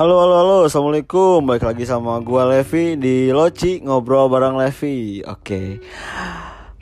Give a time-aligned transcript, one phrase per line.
[0.00, 0.56] Halo halo halo.
[0.64, 1.44] Assalamualaikum.
[1.44, 5.20] Balik lagi sama gua Levi di Loci Ngobrol bareng Levi.
[5.28, 5.76] Oke.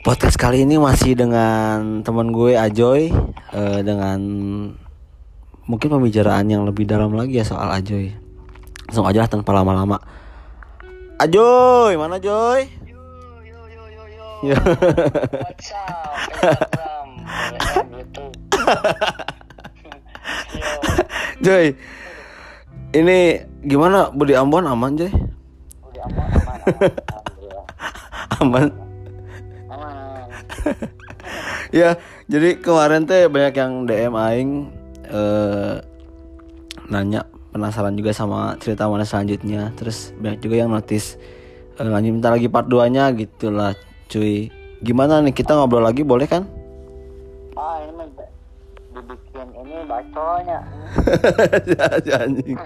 [0.07, 3.11] Podcast kali ini masih dengan teman gue Ajoy
[3.51, 4.19] eh, Dengan
[5.67, 8.07] Mungkin pembicaraan yang lebih dalam lagi ya soal Ajoy.
[8.87, 9.99] Langsung aja lah tanpa lama-lama.
[11.19, 12.71] Ajoy Mana Joy?
[12.87, 13.03] Yo
[13.43, 14.03] yo yo yo
[14.47, 14.55] yo.
[17.51, 18.35] Instagram, YouTube.
[20.55, 20.71] Yo,
[21.43, 21.75] Joy
[22.89, 25.13] Ini gimana Budi Ambon aman Joy?
[25.93, 26.59] udah aman aman.
[26.65, 26.77] aman.
[28.39, 28.67] Aman
[29.69, 30.25] Aman.
[31.75, 34.51] ya jadi kemarin teh banyak yang DM aing
[35.05, 35.75] eh
[36.89, 41.21] nanya penasaran juga sama cerita mana selanjutnya terus banyak juga yang notice
[41.77, 43.77] eh, lanjut minta lagi part 2 nya gitu lah
[44.09, 44.49] cuy
[44.81, 46.47] gimana nih kita ngobrol lagi boleh kan
[49.39, 50.59] dibikin ini baconya.
[52.19, 52.57] anjing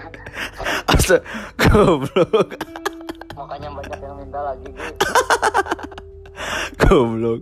[0.90, 1.16] Asa,
[1.58, 2.58] goblok
[3.34, 5.06] Makanya banyak yang minta lagi gitu.
[6.82, 7.40] goblok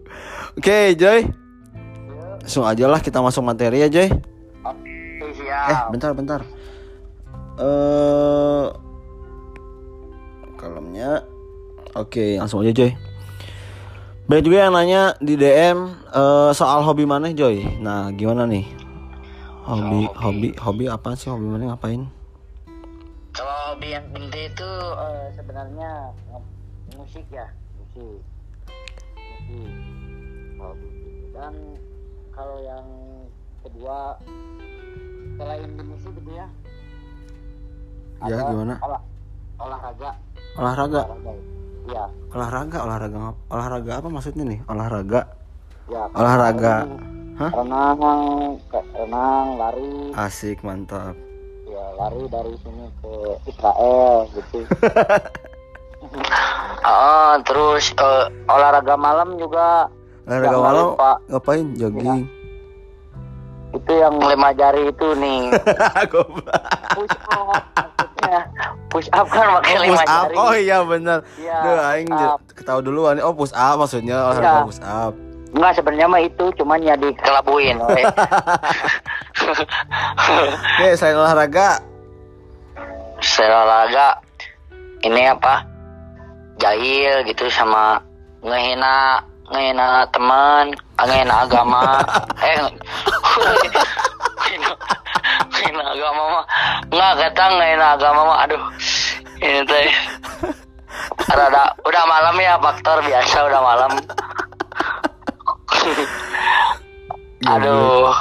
[0.58, 1.32] oke Joy Yo.
[2.44, 4.08] langsung aja lah kita masuk materi ya Joy
[4.66, 5.88] Oke eh siap.
[5.94, 6.40] bentar bentar
[7.56, 8.66] eh
[10.60, 11.24] kalemnya
[11.96, 12.92] oke langsung aja Joy
[14.28, 15.78] banyak juga yang nanya di DM
[16.12, 18.81] eh, soal hobi mana Joy nah gimana nih
[19.62, 22.02] hobi hobi hobi apa sih hobi mana ngapain
[23.32, 25.90] Kalau hobi yang penting itu eh, sebenarnya
[26.92, 28.20] musik ya, musik.
[29.16, 29.72] Musik.
[30.58, 30.88] Hobi.
[31.32, 31.54] Dan
[32.30, 32.84] kalau yang
[33.62, 34.20] kedua
[35.34, 36.46] selain di musik gitu ya.
[38.22, 38.74] Ya, ada gimana?
[38.78, 39.04] olah-
[39.58, 40.10] olahraga.
[40.52, 41.32] olahraga Olahraga.
[41.82, 45.20] Iya, olahraga olahraga ngap- olahraga apa maksudnya nih olahraga
[45.88, 46.02] ya.
[46.12, 46.74] olahraga
[47.34, 47.50] hah?
[47.50, 47.98] Renang,
[48.92, 51.16] renang, lari, asik mantap.
[51.64, 53.12] Ya lari dari sini ke
[53.46, 54.58] Israel gitu.
[56.82, 59.88] Ah, terus eh, olahraga malam juga.
[60.22, 60.86] Olahraga malam?
[60.92, 61.16] Pak.
[61.30, 61.66] ngapain?
[61.72, 62.26] Jogging?
[63.72, 65.56] Itu yang lima jari itu nih.
[66.92, 68.38] Push up maksudnya.
[68.90, 70.24] Push up kan pakai lima push up.
[70.28, 70.34] jari.
[70.36, 72.08] Oh iya bener Iya, Duh, aing
[72.52, 73.16] ketahui duluan.
[73.24, 74.16] Oh push up maksudnya.
[74.20, 74.66] Olahraga Iya.
[74.68, 75.14] push up
[75.52, 78.02] enggak sebenarnya mah itu cuman ya dikelabuin oke
[80.96, 81.80] selain olahraga?
[83.20, 84.16] Selain olahraga
[85.04, 85.64] ini apa?
[86.60, 88.00] Jahil gitu sama
[88.42, 89.20] ngehina
[89.52, 91.82] ngehina teman ngehina agama.
[92.42, 92.58] Eh
[95.52, 96.44] ngehina, agama mah.
[96.90, 98.62] Nggak kata ngehina agama mah aduh.
[99.42, 99.88] Ini teh.
[101.32, 103.90] Rada udah malam ya faktor biasa udah malam
[107.46, 108.14] aduh.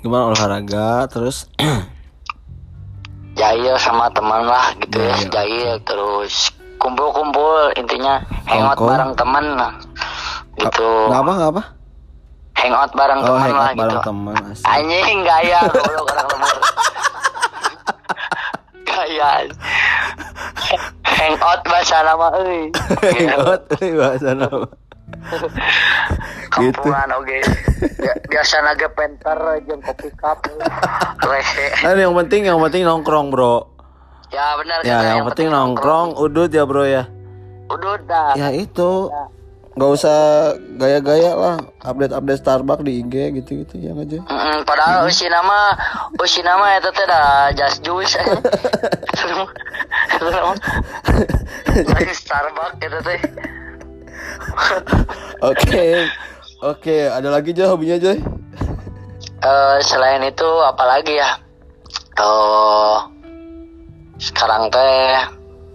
[0.00, 1.04] Gimana olahraga?
[1.12, 1.44] Terus?
[3.36, 5.16] Jahil sama teman lah gitu ya.
[5.16, 5.28] Jahil.
[5.32, 9.72] jahil terus kumpul-kumpul intinya hangout bareng teman lah
[10.56, 10.88] gitu.
[11.12, 11.62] Nggak apa nggak apa?
[12.56, 13.80] Hangout bareng oh teman lah gitu.
[13.80, 16.56] bareng teman asik anjing gaya goblok orang lemur
[18.88, 19.30] gaya.
[21.04, 22.72] Hangout bahasa nama euy.
[23.20, 24.89] Hangout bahasa nama gitu
[26.50, 27.38] kampungan oke
[27.96, 30.42] Bia- biasa naga penter jeung kopi cup
[31.22, 33.70] rese nah yang penting yang penting nongkrong bro
[34.28, 37.04] ya benar ya kata, yang penting nongkrong udut ya bro ya
[37.66, 39.06] udah dah ya itu
[39.70, 40.18] nggak usah
[40.74, 45.70] gaya-gaya lah update-update Starbucks di IG gitu-gitu ya aja Mm, padahal usi nama
[46.16, 48.26] usi nama itu teh dah just juice eh.
[51.86, 53.20] Lagi Starbucks itu teh
[55.50, 55.86] oke
[56.60, 58.18] oke ada lagi aja hobinya Joy?
[59.40, 61.40] Eh, selain itu apalagi ya?
[62.20, 63.08] Oh
[64.20, 65.16] sekarang teh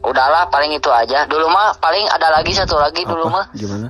[0.05, 1.25] udahlah paling itu aja.
[1.25, 3.49] Dulu mah paling ada lagi satu lagi dulu mah.
[3.49, 3.87] Apa gimana?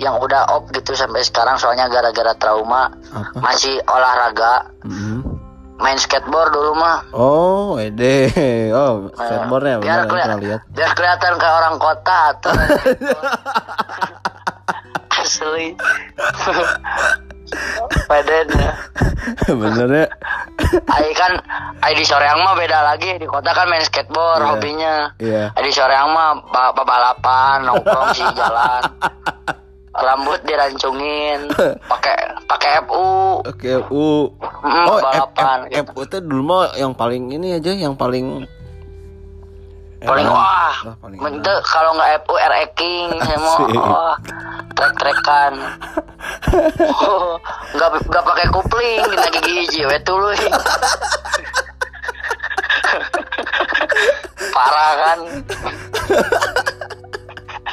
[0.00, 2.88] Yang udah off gitu sampai sekarang soalnya gara-gara trauma.
[3.12, 3.36] Apa?
[3.44, 4.72] Masih olahraga.
[4.88, 5.29] Mm-mm.
[5.80, 8.30] Main skateboard dulu mah oh ede
[8.70, 12.50] oh skateboardnya benar biar, ya, pernah lihat biar kelihatan kayak orang kota atau
[15.20, 15.66] asli
[18.06, 18.72] Peden ya.
[19.50, 20.06] bener ya
[20.86, 21.32] Ai kan
[21.80, 24.48] ai di Soreang mah beda lagi di kota kan main skateboard Iya.
[24.48, 24.94] hobinya.
[25.18, 28.80] iya Ai di Soreang mah ba- balapan nongkrong sih jalan.
[30.00, 31.52] Rambut dirancungin
[31.92, 33.40] pakai pakai FU.
[33.42, 35.90] oke u Mm, oh F, balapan F, gitu.
[35.90, 38.44] FU itu dulu mah yang paling ini aja yang paling
[40.00, 40.32] paling enak.
[40.32, 41.16] wah Wah, paling
[41.62, 43.76] kalau nggak FU R King Asik.
[43.76, 44.16] wah
[44.72, 45.52] trek trekan
[47.76, 50.36] nggak nggak pakai kupling lagi gigi we tuluy
[54.50, 55.18] parah kan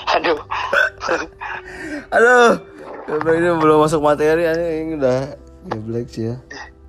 [0.09, 0.39] aduh
[2.15, 2.61] Aduh,
[3.07, 5.39] Geblek ini belum masuk materi ini udah
[5.71, 6.35] geblek sih ya.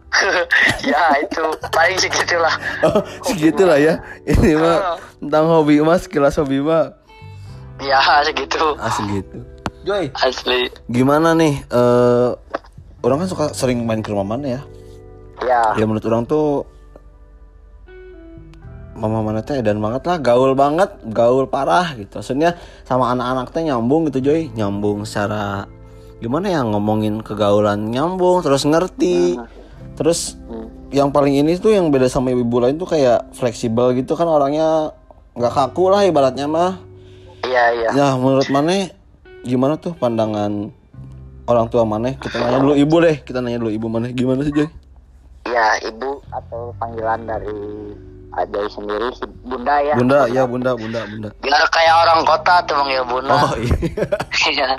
[0.91, 2.50] ya itu paling segitulah
[2.91, 4.03] Oh, segitu lah ya.
[4.26, 6.91] Ini mah tentang hobi mas, kelas hobi mah
[7.79, 9.38] ya segitu asli gitu.
[9.87, 11.62] Joy, asli gimana nih?
[11.70, 12.31] Eh,
[13.06, 14.61] orang kan suka sering main ke rumah mana ya?
[15.47, 16.67] ya Ya menurut orang tuh
[18.99, 22.19] mama mana teh dan banget lah gaul banget gaul parah gitu.
[22.19, 24.50] Maksudnya sama anak-anak teh nyambung gitu Joy.
[24.53, 25.71] Nyambung secara
[26.19, 29.39] gimana ya ngomongin kegaulan nyambung terus ngerti.
[29.95, 30.35] Terus
[30.91, 34.91] yang paling ini tuh yang beda sama ibu lain tuh kayak fleksibel gitu kan orangnya
[35.39, 36.83] nggak kaku lah ibaratnya mah.
[37.47, 37.89] Iya iya.
[37.94, 38.91] Ya menurut mana
[39.47, 40.75] gimana tuh pandangan
[41.47, 42.19] orang tua mana?
[42.19, 44.11] Kita nanya dulu ibu deh kita nanya dulu ibu mana.
[44.11, 44.69] Gimana sih Joy?
[45.47, 47.94] Ya ibu atau panggilan dari
[48.37, 49.95] Ajay sendiri si bunda ya.
[49.97, 51.29] Bunda ya bunda bunda bunda.
[51.41, 53.35] Biar kayak orang kota tuh manggil bunda.
[53.35, 53.77] Oh iya.
[54.53, 54.71] Iya.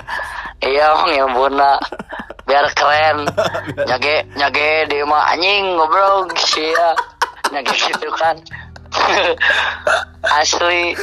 [0.62, 1.72] Iya manggil bunda.
[2.46, 3.18] Biar keren.
[3.90, 6.90] Nyage nyage dia mah anjing ngobrol sih ya
[7.50, 8.36] nyage gitu kan.
[10.38, 10.94] Asli.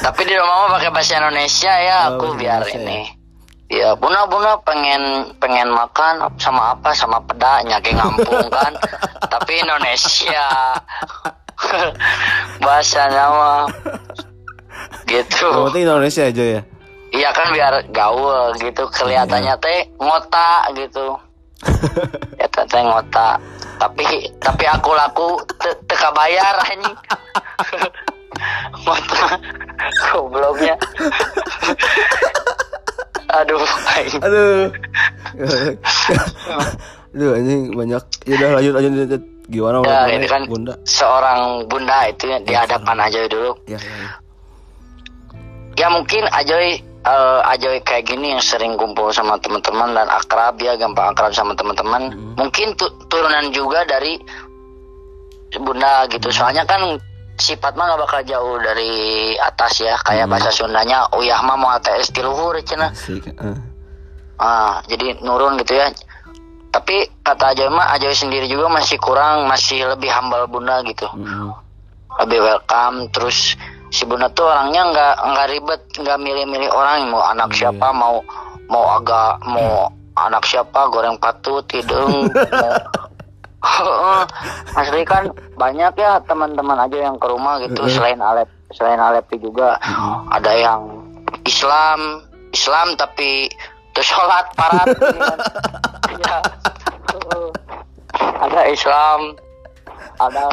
[0.00, 3.19] Tapi di rumah mah pakai bahasa Indonesia ya Oh, aku bahasa biar ini
[3.70, 8.74] ya bunda bunda pengen pengen makan sama apa sama peda nyage ngampung kan
[9.32, 10.74] tapi Indonesia
[12.64, 13.64] bahasanya mah
[15.06, 16.62] gitu penting Indonesia aja ya.
[17.10, 21.18] Iya kan biar gaul gitu kelihatannya teh ngota gitu.
[22.40, 23.34] ya teh ngota.
[23.82, 26.94] Tapi tapi aku laku te- teka bayar anjing.
[28.86, 29.26] ngota
[30.06, 30.78] gobloknya.
[33.32, 33.62] Aduh.
[34.18, 34.66] Aduh.
[37.14, 38.02] Aduh anjing banyak.
[38.24, 39.22] Ya udah lanjut lanjut lanjut.
[39.50, 40.78] Gimana Ya, ini kan Bunda?
[40.86, 43.50] seorang bunda itu di hadapan Ajoy dulu.
[43.66, 44.10] Ya, ya, ya.
[45.74, 50.78] Ya mungkin Ajoy eh, Ajoy kayak gini yang sering kumpul sama teman-teman dan akrab ya
[50.78, 52.14] gampang akrab sama teman-teman.
[52.38, 54.22] Mungkin tu- turunan juga dari
[55.58, 56.30] bunda gitu.
[56.30, 56.94] Soalnya kan
[57.40, 58.92] sifat mah gak bakal jauh dari
[59.40, 59.96] atas ya.
[60.04, 62.92] Kayak bahasa Sundanya uyah mah mau ATS di luhur cenah.
[62.92, 63.32] Asik.
[63.32, 63.56] eh.
[64.36, 65.88] Ah, jadi nurun gitu ya.
[66.70, 71.08] Tapi kata Ajoy mah Ajoy sendiri juga masih kurang, masih lebih humble bunda gitu.
[71.16, 71.50] Mm-mm.
[72.20, 73.54] lebih welcome terus
[73.88, 78.18] si bunda tuh orangnya nggak nggak ribet nggak milih-milih orang mau anak siapa mau
[78.66, 79.88] mau agak mau
[80.18, 82.28] anak siapa goreng patut hidung
[82.62, 82.72] mau
[84.80, 85.28] asli kan
[85.60, 89.76] banyak ya teman-teman aja yang ke rumah gitu selain Alep selain Alepi juga.
[90.32, 90.82] Ada yang
[91.44, 93.50] Islam Islam tapi
[93.92, 95.38] tuh sholat parat gitu kan.
[96.20, 96.38] Ya.
[98.40, 99.36] ada Islam
[100.20, 100.52] ada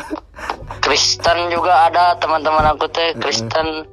[0.79, 3.83] Kristen juga ada teman-teman aku teh Kristen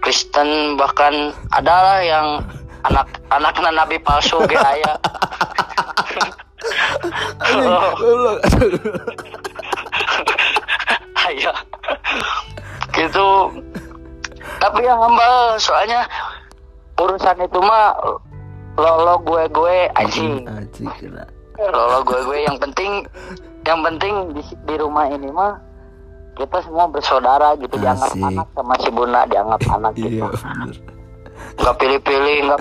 [0.00, 2.28] Kristen bahkan ada lah yang
[2.88, 4.96] anak anak nabi palsu ge aya
[7.44, 8.38] Goblok.
[11.24, 11.52] aya
[12.92, 13.28] gitu.
[14.60, 16.04] Tapi yang hamba soalnya
[17.00, 17.96] urusan itu mah
[18.78, 20.44] lolo gue gue anjing
[20.98, 21.24] kira.
[21.58, 23.06] lolo gue gue yang penting
[23.64, 25.58] yang penting di, di rumah ini mah
[26.34, 28.26] kita semua bersaudara gitu dianggap Asik.
[28.26, 30.26] anak sama si bunda dianggap anak gitu.
[30.26, 30.26] Iya,
[31.62, 32.60] nggak pilih-pilih nggak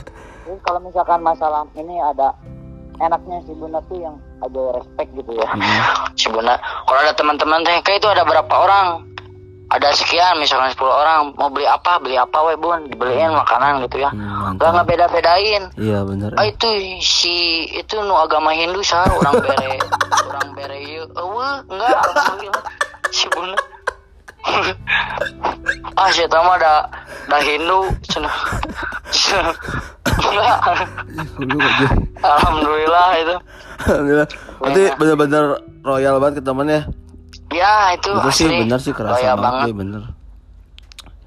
[0.61, 2.37] kalau misalkan masalah ini ada
[3.07, 5.47] enaknya si bunda tuh yang ada respect gitu ya.
[6.19, 6.55] Si bunda
[6.87, 8.87] kalau ada teman-teman teh kayak itu ada berapa orang?
[9.73, 12.85] Ada sekian misalkan 10 orang mau beli apa beli apa we bun?
[12.93, 14.13] Dibeliin makanan gitu ya.
[14.13, 14.85] Hmm, nggak mantap.
[14.85, 15.63] ngebeda-bedain.
[15.81, 16.29] Iya bener.
[16.37, 16.69] ah itu
[17.01, 19.81] si itu nu agama Hindu sah orang bere
[20.29, 21.97] orang bere ieu eueuh enggak
[23.09, 23.57] si bunda.
[25.93, 26.85] Ah si eta mah da
[27.31, 28.35] da Hindu cenah
[30.13, 30.57] enggak
[32.21, 33.35] alhamdulillah itu.
[33.83, 34.27] Alhamdulillah.
[34.59, 35.43] Berarti bener-bener
[35.81, 36.81] royal banget ke temannya.
[37.51, 37.73] ya?
[37.95, 39.65] Itu Itu sih bener sih kerasa banget, banget.
[39.67, 40.03] deh, bener.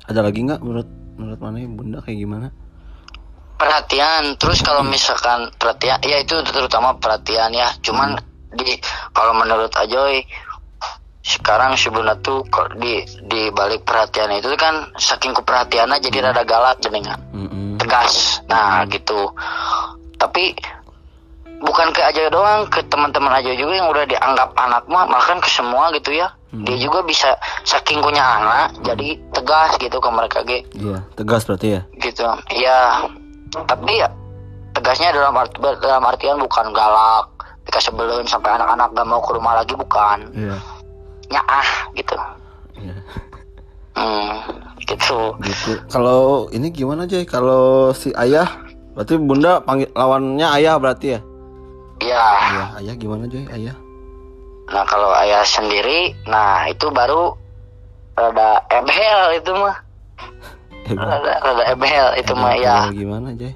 [0.06, 2.48] Ada lagi nggak menurut menurut mana bunda kayak gimana?
[3.56, 4.36] perhatian.
[4.36, 7.72] Terus kalau misalkan perhatian ya itu terutama perhatian ya.
[7.80, 8.12] Cuman
[8.52, 8.76] di
[9.12, 10.20] kalau menurut Ajoy
[11.26, 16.46] sekarang si Bunda tuh kok di di balik perhatian itu kan saking keperhatiannya jadi rada
[16.46, 17.65] galak jenengan Mm-mm.
[17.86, 19.30] Tegas nah gitu.
[20.18, 20.58] Tapi
[21.62, 25.48] bukan ke Ajoy doang ke teman-teman Ajoy juga yang udah dianggap anak mah bahkan ke
[25.48, 26.28] semua gitu ya.
[26.56, 27.36] Dia juga bisa
[27.68, 30.64] saking punya anak jadi tegas gitu ke mereka ge.
[30.72, 31.82] Iya, tegas berarti ya.
[32.00, 32.24] gitu.
[32.56, 33.04] Ya
[33.68, 34.08] tapi ya
[34.72, 37.28] tegasnya dalam arti dalam artian bukan galak
[37.68, 40.18] dikasih sebelum sampai anak-anak gak mau ke rumah lagi bukan.
[40.32, 40.56] Iya.
[41.26, 42.16] nyaah gitu.
[42.78, 42.96] Iya.
[43.98, 44.30] hmm,
[44.86, 45.70] gitu Gitu.
[45.86, 47.22] Kalau ini gimana Joy?
[47.22, 48.46] Kalau si ayah
[48.94, 51.20] berarti bunda panggil lawannya ayah berarti ya?
[51.98, 53.44] ya Iya, ayah gimana Joy?
[53.48, 53.76] Ayah.
[54.66, 57.30] nah kalau ayah sendiri nah itu baru
[58.12, 59.78] rada ebel itu mah
[60.84, 61.06] Hebat.
[61.06, 63.54] rada, rada ebel itu mah ya Gimana Joy?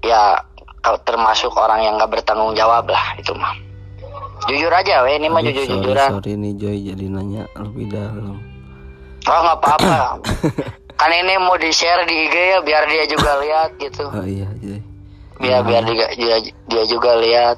[0.00, 0.42] ya
[0.80, 3.54] kalau termasuk orang yang nggak bertanggung jawab lah itu mah
[4.46, 7.86] jujur aja weh ini mah Aduh, jujur sorry, jujuran sorry nih Joy jadi nanya lebih
[7.88, 8.38] dalam.
[9.28, 9.96] Oh nggak apa-apa.
[10.98, 14.04] Kan ini mau di share di IG ya biar dia juga lihat gitu.
[14.10, 14.82] Oh iya Joy.
[15.38, 17.56] biar biar dia, dia dia juga lihat.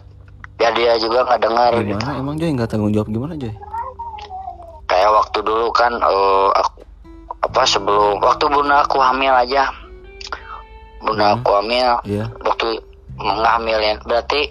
[0.61, 1.97] Biar dia juga nggak dengar gitu.
[1.97, 3.55] Gimana emang Joy nggak tanggung jawab gimana Joy?
[4.91, 6.83] kayak waktu dulu kan eh, aku
[7.41, 9.71] apa sebelum waktu bunda aku hamil aja.
[11.01, 11.95] Bunda aku hamil.
[12.05, 12.27] Iya.
[12.43, 12.77] waktu
[13.17, 14.51] nggak hamilin berarti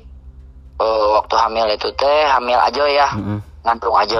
[0.80, 3.08] eh, waktu hamil itu teh hamil aja ya.
[3.14, 3.40] Mm-mm.
[3.68, 4.18] ngantung aja.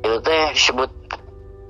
[0.00, 0.90] Itu teh disebut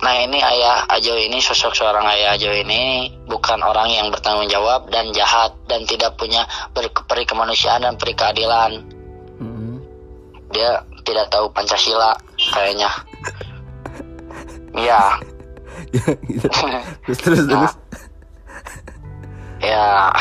[0.05, 4.85] nah ini ayah Ajo ini sosok seorang ayah Ajo ini bukan orang yang bertanggung jawab
[4.93, 6.45] dan jahat dan tidak punya
[6.77, 8.85] peri, kemanusiaan dan peri keadilan
[9.41, 9.81] Mm-mm.
[10.53, 12.13] dia tidak tahu Pancasila
[12.53, 12.89] kayaknya
[14.77, 15.17] iya
[15.91, 16.47] Ya, gitu.
[17.09, 17.73] terus terus terus.
[19.59, 20.11] ya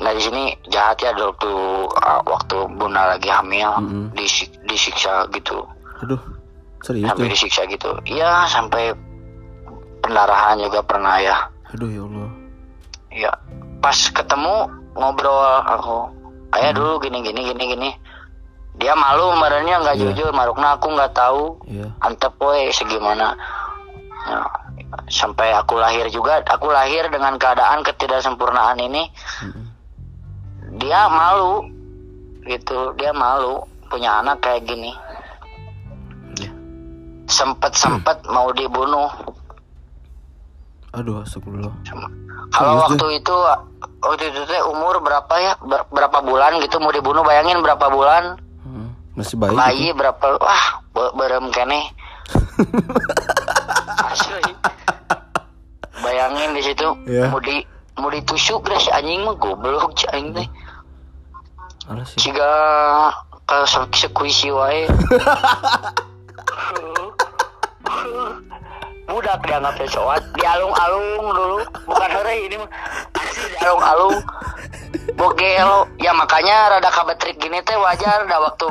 [0.00, 1.52] nah di sini jahat ya waktu
[2.26, 4.04] waktu bunda lagi hamil Mm-mm.
[4.18, 5.62] disik- disiksa gitu
[6.02, 6.18] Aduh.
[6.80, 8.94] Serius sampai disiksa gitu iya sampai
[10.00, 11.36] pendarahan juga pernah ya
[11.70, 12.28] Aduh ya Allah.
[13.10, 13.32] ya
[13.78, 14.56] pas ketemu
[14.94, 15.98] ngobrol aku
[16.54, 17.90] ayah dulu gini gini gini gini
[18.78, 20.02] dia malu sebenarnya nggak Iya.
[20.06, 21.88] jujur marukna aku nggak tahu Iya.
[22.00, 23.34] antep we segimana
[24.18, 24.44] Ya,
[25.08, 29.08] sampai aku lahir juga aku lahir dengan keadaan ketidaksempurnaan ini
[29.40, 29.64] Mm-mm.
[30.76, 31.64] dia malu
[32.44, 34.92] gitu dia malu punya anak kayak gini.
[37.28, 39.12] Sempet sempet mau dibunuh.
[40.90, 41.70] Aduh, astagfirullah.
[42.48, 43.34] kalau waktu itu
[44.00, 45.52] waktu itu teh umur berapa ya?
[45.60, 47.20] Ber- berapa bulan gitu mau dibunuh?
[47.20, 48.40] Bayangin berapa bulan?
[48.64, 49.52] Hmm, Masih bayi.
[49.54, 50.40] bayi berapa?
[50.40, 51.92] Wah be- berem kene
[55.98, 57.28] bayangin di situ Iya.
[57.28, 57.60] mau di
[57.96, 60.48] mau ditusuk dah si anjing mah goblok si anjing teh.
[62.16, 62.50] Jika
[63.44, 64.84] kalau sekuisi wae
[69.08, 71.58] budak dianggapnya cowok di alung-alung dulu.
[71.90, 72.56] Bukan hari ini
[73.18, 74.16] asli di alung-alung
[75.18, 75.70] bogel.
[75.98, 78.28] Ya makanya rada kabetrik gini teh wajar.
[78.30, 78.66] Dah waktu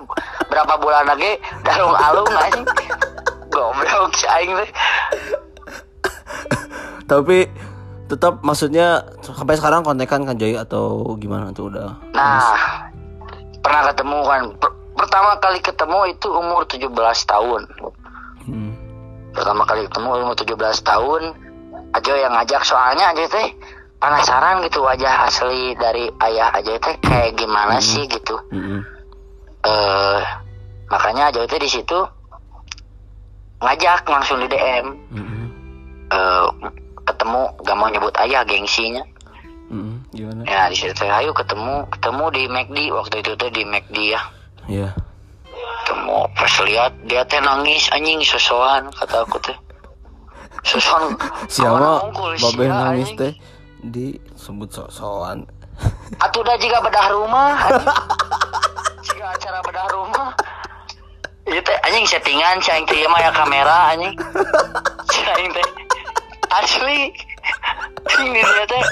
[0.48, 2.66] berapa bulan lagi di alung-alung anjing.
[3.52, 4.70] Goblok si aing teh.
[7.08, 7.48] Tapi
[8.08, 11.92] tetap maksudnya sampai sekarang kontekan kan Joy atau gimana tuh udah?
[12.16, 12.56] nah
[13.60, 14.42] pernah ketemu kan
[14.98, 16.90] pertama kali ketemu itu umur 17
[17.24, 17.62] tahun
[18.48, 18.72] Hmm.
[19.32, 21.24] pertama kali ketemu umur 17 tahun
[21.94, 23.48] Ajo yang ngajak soalnya aja teh
[23.98, 28.82] penasaran gitu wajah asli dari ayah aja teh kayak gimana sih gitu Mm-mm.
[29.64, 30.22] eh
[30.88, 32.00] makanya Ajo teh di situ
[33.60, 35.46] ngajak langsung di DM Mm-mm.
[36.08, 36.48] eh
[37.04, 39.04] ketemu gak mau nyebut ayah gengsinya
[39.68, 40.08] Mm-mm.
[40.14, 40.48] Gimana?
[40.48, 44.22] ya di situ ayo ketemu ketemu di McD waktu itu tuh di McD ya
[44.68, 44.92] Iya.
[45.88, 49.56] ketemu pas lihat dia teh nangis anjing sosokan kata aku teh.
[50.68, 51.16] Sosokan
[51.48, 52.12] Siapa?
[52.12, 53.32] babe nangis teh
[53.88, 55.48] disebut sok-sokan.
[56.20, 57.56] Atuh dah jika bedah rumah.
[59.08, 60.36] Jika acara bedah rumah.
[61.48, 64.12] Itu teh anjing settingan si aing teh mah ya kamera anjing.
[65.08, 65.68] Si aing teh.
[66.52, 67.16] Asli.
[68.20, 68.84] Ini dia teh.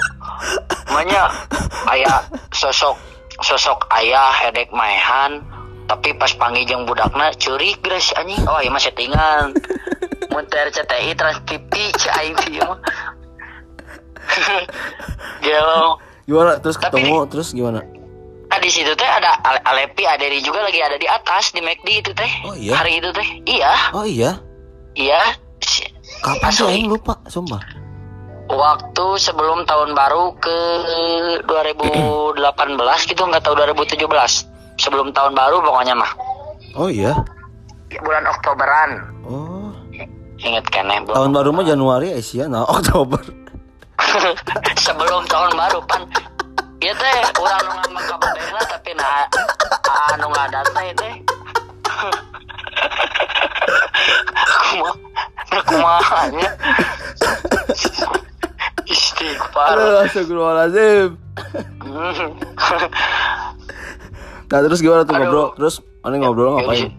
[0.88, 1.28] Manya
[1.92, 2.24] Aya
[2.56, 2.96] sosok
[3.44, 5.44] Sosok ayah edek maehan
[5.86, 9.54] Tapi pas panggil jeung budakna Curik geus anjing Oh iya mah settingan
[10.28, 12.80] Mun teh RCTI Trans TV si aing teh ieu mah
[15.40, 17.80] Gelo Gimana terus Tapi- ketemu terus gimana?
[18.46, 21.88] Nah di situ teh ada Ale- Alepi, Aderi juga lagi ada di atas di McD
[22.00, 22.30] itu teh.
[22.42, 22.74] Oh, iya?
[22.74, 23.28] Hari itu teh.
[23.44, 24.38] Iya, Oh iya.
[24.94, 25.18] iya.
[26.18, 27.58] Kapan sih aing lupa, sumpah.
[28.46, 30.58] Waktu sebelum tahun baru ke
[31.44, 32.42] 2018
[33.06, 34.06] gitu nggak tahu 2017.
[34.76, 36.12] Sebelum tahun baru pokoknya mah.
[36.76, 37.16] Oh iya.
[38.00, 38.90] Bulan Oktoberan.
[39.24, 39.72] Oh.
[40.36, 43.20] Ingat kan ya, Tahun baru mah Januari Asia, nah Oktober.
[44.84, 46.04] sebelum tahun baru pan
[46.76, 49.24] Iya teh, orang nu ngambek kabeh tapi nah
[50.12, 51.14] anu ngadat teh teh.
[54.46, 54.92] Kumaha?
[55.50, 56.50] Nah kumahanya?
[58.86, 59.72] Istighfar.
[59.72, 61.10] Aduh, astagfirullahaladzim.
[64.46, 65.22] Nah terus gimana tuh Aduh.
[65.22, 65.48] ngobrol?
[65.54, 66.90] Terus mana ngobrol Ya, ngapain?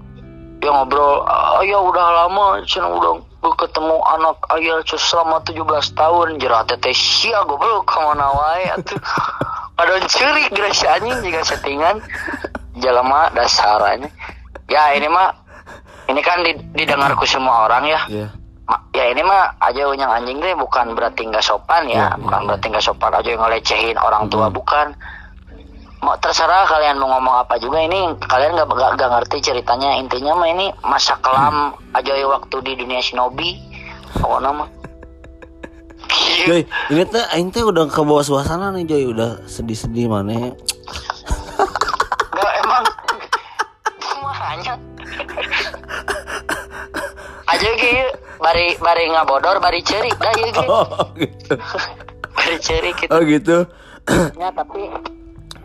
[0.57, 1.15] ya ngobrol.
[1.57, 3.13] Ayah udah lama cina udah
[3.55, 5.63] ketemu anak ayah cus selama 17
[5.93, 6.27] tahun.
[6.37, 8.99] Jerat teh sia goblok ke mana wae atuh.
[9.79, 12.01] Ada curi gerasi anjing jika settingan.
[12.77, 14.05] Jelema dasarnya
[14.67, 15.33] ya ini mah
[16.05, 17.99] ini kan di- didengarku semua orang ya.
[18.05, 18.27] Iya.
[18.67, 22.13] Ma- ya ini mah aja yang anjing deh bukan berarti nggak sopan ya.
[22.19, 24.91] Bukan berarti nggak sopan aja yang ngelecehin orang tua bukan
[26.01, 29.97] mau terserah kalian mau ngomong apa juga ini kalian nggak nggak nggak ngerti ceritanya.
[29.97, 33.57] Intinya mah ini masa kelam aja waktu di dunia shinobi.
[34.17, 34.69] Pokoknya mah.
[36.47, 36.63] Joy,
[36.93, 40.53] ini teh aing teh udah ke bawah suasana nih Joy, udah sedih-sedih mana.
[42.31, 42.83] Nggak emang.
[44.23, 44.73] Makanya
[47.47, 51.53] aja gitu bari bari ngabodor bari cerik dah ya gitu Oh gitu.
[52.37, 53.11] bari cerik gitu.
[53.11, 53.57] Oh gitu.
[54.39, 54.87] ya tapi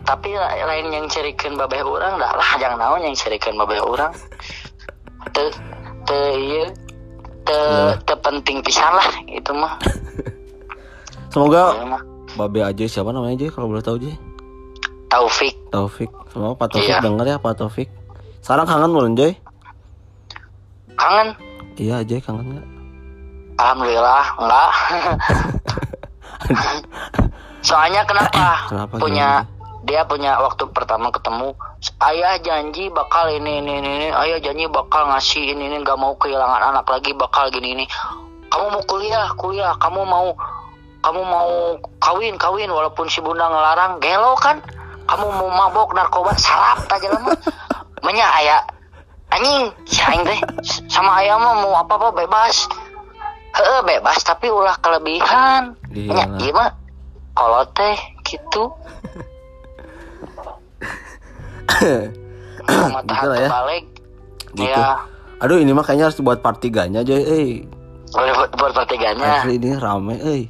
[0.03, 4.11] tapi la- lain yang cerikeun babeh orang dah lah jangan naon yang cerikeun babeh orang
[5.29, 5.43] te
[6.03, 6.67] te ieu
[7.41, 7.59] te
[8.01, 9.75] te penting pisan lah itu mah
[11.29, 12.01] Semoga Ya mah.
[12.35, 14.13] Babe aja siapa namanya Joy kalau boleh tahu Joy?
[15.07, 16.09] Taufik Taufik.
[16.27, 17.01] Semoga Pak Taufik Iya.
[17.01, 17.89] denger ya Pak Taufik.
[18.39, 19.33] Sekarang kangen belum Joy?
[20.93, 21.33] kangen
[21.73, 22.67] Iya Joy kangen nggak?
[23.55, 24.69] alhamdulillah enggak
[27.63, 29.29] soalnya kenapa, Kenapa, punya
[29.83, 31.59] dia punya waktu pertama ketemu
[32.07, 34.07] ayah janji bakal ini ini ini, ini.
[34.15, 35.83] ayah janji bakal ngasih ini ini.
[35.83, 37.85] Nggak mau kehilangan anak lagi bakal gini ini.
[38.47, 39.27] Kamu mau kuliah?
[39.35, 39.75] Kuliah.
[39.75, 40.31] Kamu mau
[41.03, 42.71] kamu mau kawin kawin.
[42.71, 44.63] Walaupun si bunda ngelarang gelo kan?
[45.03, 47.35] Kamu mau mabok narkoba salap aja lama
[48.07, 48.63] menya ayah
[49.35, 49.67] anjing.
[49.83, 50.39] Si aing teh
[50.87, 52.71] sama ayah mah mau apa apa bebas.
[53.51, 54.23] Heeh, bebas.
[54.23, 55.75] Tapi ulah kelebihan.
[55.91, 56.39] Iya nya lah.
[56.39, 56.71] iya mah.
[57.35, 58.71] Kalau teh gitu
[62.63, 63.49] mata Gitu lah ya.
[63.49, 63.83] balik
[64.53, 64.69] Gitu.
[64.69, 64.95] ya
[65.43, 67.19] Aduh ini mah kayaknya harus dibuat part 3-nya Joy.
[67.19, 67.67] Eh,
[68.15, 70.43] boleh buat, buat pertiganya asli ini rame eh.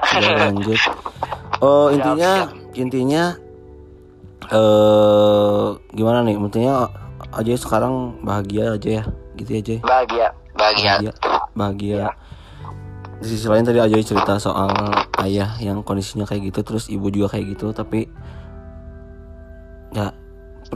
[0.46, 0.78] Lanjut.
[1.58, 3.34] Oh, intinya intinya
[4.46, 6.38] eh gimana nih?
[6.38, 6.86] Intinya
[7.34, 9.04] aja sekarang bahagia aja ya.
[9.34, 9.76] Gitu aja.
[9.82, 11.12] bahagia bahagia Bahagia.
[11.56, 12.04] Bahagia.
[13.18, 14.70] Di sisi lain tadi Ajoy cerita soal
[15.20, 18.06] ayah yang kondisinya kayak gitu terus ibu juga kayak gitu tapi
[19.90, 20.14] ya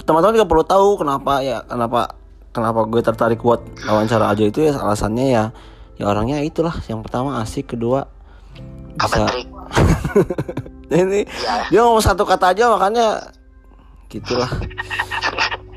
[0.03, 2.19] teman-teman juga perlu tahu kenapa ya kenapa
[2.51, 5.45] kenapa gue tertarik buat wawancara aja itu ya alasannya ya
[5.99, 6.75] ya orangnya itulah.
[6.91, 8.11] Yang pertama asik kedua
[8.95, 9.27] bisa
[10.95, 11.27] ini
[11.71, 13.31] dia ngomong satu kata aja makanya
[14.11, 14.51] gitulah.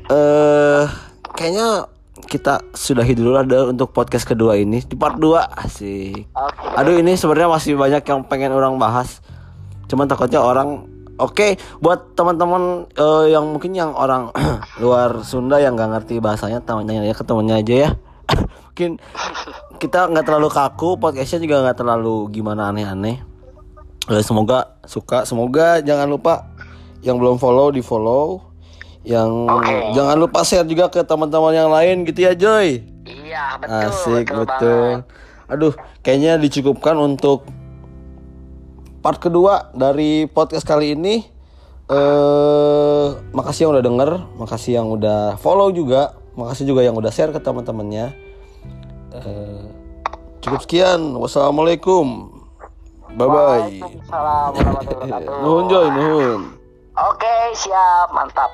[0.08, 0.88] Eh
[1.36, 1.84] kayaknya
[2.24, 4.80] kita sudahi dulu lah dah untuk podcast kedua ini.
[4.80, 6.32] Di part 2 asik.
[6.32, 6.64] Oke.
[6.80, 9.20] Aduh ini sebenarnya masih banyak yang pengen orang bahas.
[9.84, 14.30] Cuman takutnya orang Oke, buat teman-teman eh, yang mungkin yang orang
[14.82, 17.90] luar Sunda yang nggak ngerti bahasanya, tanya ya ke temennya aja ya.
[18.70, 19.02] mungkin
[19.82, 23.18] kita nggak terlalu kaku, podcastnya juga nggak terlalu gimana aneh-aneh.
[24.08, 26.46] Eh, semoga suka, semoga jangan lupa
[27.02, 28.54] yang belum follow di follow,
[29.02, 29.98] yang Oke.
[29.98, 32.78] jangan lupa share juga ke teman-teman yang lain gitu ya Joy.
[33.08, 34.90] iya betul Asik betul, betul.
[35.02, 35.02] banget.
[35.48, 37.48] Aduh, kayaknya dicukupkan untuk
[39.08, 41.24] part kedua dari podcast kali ini.
[41.88, 47.32] Eh, makasih yang udah denger, makasih yang udah follow juga, makasih juga yang udah share
[47.32, 48.12] ke teman-temannya.
[49.16, 49.64] Eh,
[50.44, 51.16] cukup sekian.
[51.16, 52.36] Wassalamualaikum.
[53.16, 53.32] Bye bye.
[53.80, 56.40] Waalaikumsalam warahmatullahi wabarakatuh Nuhun Joy, nuhun.
[56.92, 58.52] oke siap mantap